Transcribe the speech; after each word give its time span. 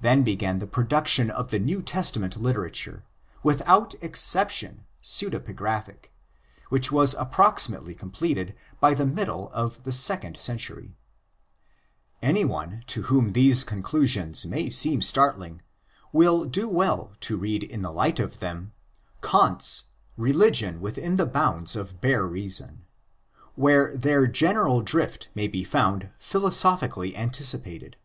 Then 0.00 0.22
began 0.22 0.60
the 0.60 0.66
production 0.68 1.28
of 1.28 1.48
the 1.50 1.58
New 1.58 1.82
Testament 1.82 2.36
litera 2.40 2.70
ture—without 2.70 3.96
exception 4.00 4.84
pseudepigraphic—which 5.02 6.92
was 6.92 7.14
approximately 7.14 7.92
completed 7.92 8.54
by 8.78 8.94
the 8.94 9.04
middle 9.04 9.50
of 9.52 9.82
the 9.82 9.90
second 9.90 10.36
century. 10.36 10.94
Anyone 12.22 12.84
to 12.86 13.02
whom 13.10 13.32
these 13.32 13.64
conclusions 13.64 14.46
may 14.46 14.70
seem 14.70 15.02
startling 15.02 15.54
me,, 15.54 15.56
xiv 15.56 15.58
PREFACE 15.62 16.12
will 16.12 16.44
do 16.44 16.68
well 16.68 17.14
to 17.18 17.36
read 17.36 17.64
in 17.64 17.82
the 17.82 17.90
light 17.90 18.20
of 18.20 18.38
them 18.38 18.72
Kant's 19.20 19.86
Religion 20.16 20.76
innerhalb 20.76 20.84
der 20.84 20.92
Grenzen 20.92 21.16
der 21.16 21.26
blosen 21.26 21.98
Vernunft, 22.30 22.76
where 23.56 23.96
their 23.96 24.28
general 24.28 24.80
drift 24.82 25.28
may 25.34 25.48
be 25.48 25.64
found 25.64 26.10
philosophically 26.20 27.16
anticipated. 27.16 27.96